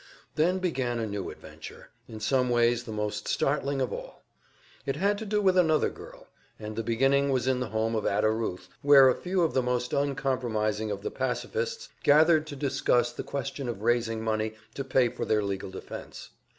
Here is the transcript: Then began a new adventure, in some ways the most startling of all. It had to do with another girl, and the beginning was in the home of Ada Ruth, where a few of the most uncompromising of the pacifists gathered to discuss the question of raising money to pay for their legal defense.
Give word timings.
Then 0.33 0.57
began 0.57 0.97
a 0.97 1.05
new 1.05 1.29
adventure, 1.29 1.91
in 2.07 2.19
some 2.19 2.49
ways 2.49 2.85
the 2.85 2.91
most 2.91 3.27
startling 3.27 3.79
of 3.83 3.93
all. 3.93 4.23
It 4.83 4.95
had 4.95 5.15
to 5.19 5.27
do 5.27 5.43
with 5.43 5.55
another 5.55 5.91
girl, 5.91 6.25
and 6.59 6.75
the 6.75 6.81
beginning 6.81 7.29
was 7.29 7.45
in 7.45 7.59
the 7.59 7.67
home 7.69 7.93
of 7.93 8.07
Ada 8.07 8.31
Ruth, 8.31 8.67
where 8.81 9.09
a 9.09 9.13
few 9.15 9.43
of 9.43 9.53
the 9.53 9.61
most 9.61 9.93
uncompromising 9.93 10.89
of 10.89 11.03
the 11.03 11.11
pacifists 11.11 11.87
gathered 12.01 12.47
to 12.47 12.55
discuss 12.55 13.11
the 13.11 13.21
question 13.21 13.69
of 13.69 13.83
raising 13.83 14.23
money 14.23 14.55
to 14.73 14.83
pay 14.83 15.07
for 15.07 15.23
their 15.23 15.43
legal 15.43 15.69
defense. 15.69 16.31